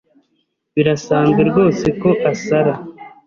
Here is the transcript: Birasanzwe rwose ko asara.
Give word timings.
Birasanzwe 0.75 1.41
rwose 1.49 1.85
ko 2.01 2.09
asara. 2.31 2.73